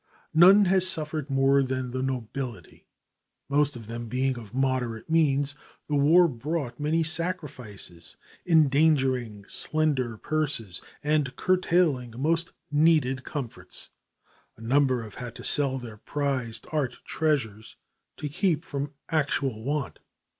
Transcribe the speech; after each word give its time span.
None 0.33 0.65
has 0.65 0.87
suffered 0.89 1.29
more 1.29 1.61
than 1.61 1.91
the 1.91 2.01
nobility. 2.01 2.87
Most 3.47 3.75
of 3.75 3.85
them 3.85 4.07
being 4.07 4.35
of 4.35 4.51
moderate 4.51 5.11
means, 5.11 5.53
the 5.87 5.93
war 5.95 6.27
brought 6.27 6.79
many 6.79 7.03
sacrifices, 7.03 8.17
endangering 8.43 9.45
slender 9.47 10.17
purses 10.17 10.81
and 11.03 11.35
curtailing 11.35 12.15
most 12.17 12.51
needed 12.71 13.23
comforts. 13.23 13.91
A 14.57 14.61
number 14.61 15.03
have 15.03 15.13
had 15.21 15.35
to 15.35 15.43
sell 15.43 15.77
their 15.77 15.97
prized 15.97 16.65
art 16.71 16.97
treasures 17.05 17.75
to 18.17 18.27
keep 18.27 18.65
from 18.65 18.95
actual 19.11 19.63
want. 19.63 19.99